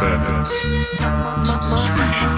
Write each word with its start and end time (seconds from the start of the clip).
Bandits. 0.00 2.37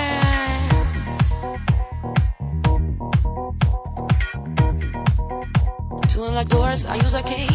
I 7.21 7.23
can't 7.23 7.50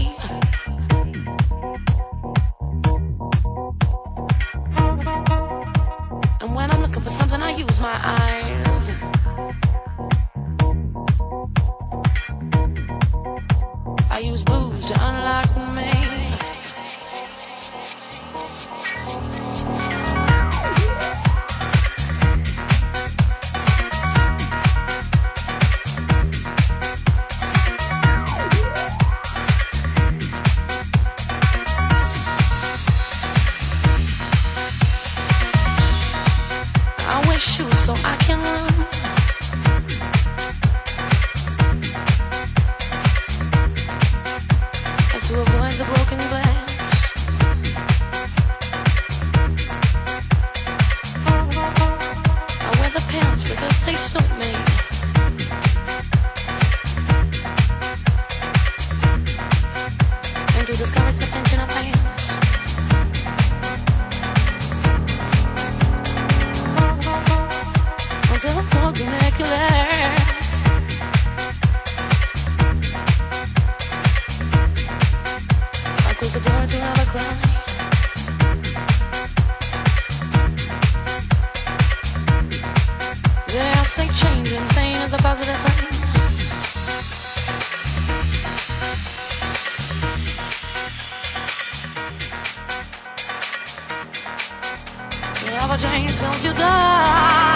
say 83.96 84.09
changing 84.09 84.68
pain 84.76 84.96
is 84.96 85.14
a 85.14 85.16
positive 85.16 85.56
thing. 85.64 85.87
You 95.44 95.50
never 95.50 95.76
change 95.78 96.11
since 96.11 96.44
you 96.44 96.52
died. 96.52 97.55